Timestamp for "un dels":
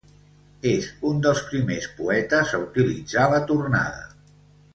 1.09-1.43